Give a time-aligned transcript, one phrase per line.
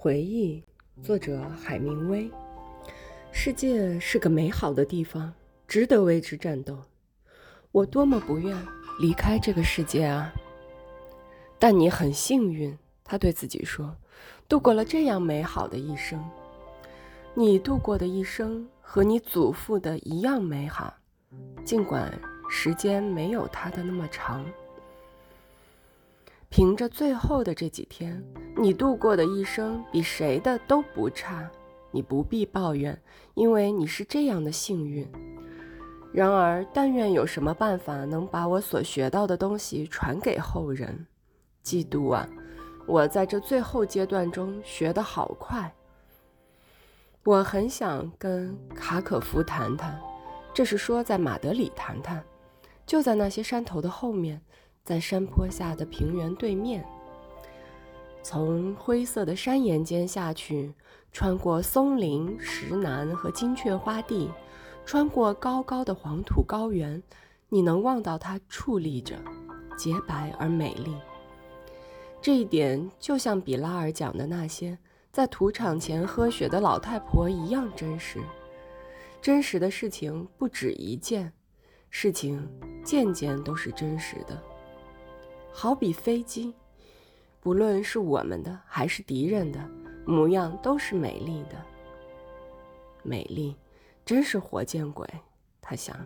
[0.00, 0.62] 回忆，
[1.02, 2.30] 作者海明威。
[3.32, 5.34] 世界是个美好的地方，
[5.66, 6.78] 值得为之战斗。
[7.72, 8.56] 我多么不愿
[9.00, 10.32] 离开这个世界啊！
[11.58, 13.92] 但你很幸运，他对自己说，
[14.48, 16.24] 度过了这样美好的一生。
[17.34, 20.94] 你度过的一生和你祖父的一样美好，
[21.64, 22.16] 尽管
[22.48, 24.46] 时间没有他的那么长。
[26.50, 28.24] 凭着最后的这几天，
[28.60, 31.48] 你度过的一生比谁的都不差。
[31.90, 33.00] 你不必抱怨，
[33.34, 35.10] 因为你是这样的幸运。
[36.12, 41.06] 然而，但愿有什么办法能把我所学到的东西传给后人。
[41.62, 42.28] 基督啊，
[42.86, 45.72] 我在这最后阶段中学得好快。
[47.24, 49.98] 我很想跟卡可夫谈谈，
[50.52, 52.22] 这是说在马德里谈谈，
[52.84, 54.40] 就在那些山头的后面。
[54.84, 56.82] 在山坡下的平原对面，
[58.30, 60.70] 从灰色的山岩间下去，
[61.10, 64.30] 穿过松林、石楠和金雀花地，
[64.84, 67.02] 穿过高高的黄土高原，
[67.48, 69.16] 你能望到它矗立着，
[69.78, 70.94] 洁白而美丽。
[72.20, 74.76] 这一点就像比拉尔讲的那些
[75.10, 78.20] 在土场前喝血的老太婆一样真实。
[79.22, 81.32] 真实的事情不止一件，
[81.88, 82.46] 事情
[82.84, 84.38] 件件都是真实的。
[85.50, 86.54] 好比飞机，
[87.40, 89.58] 不论是我们的还是敌人的，
[90.06, 91.56] 模样都是美丽的。
[93.02, 93.56] 美丽，
[94.04, 95.08] 真是活见鬼，
[95.60, 95.96] 他想。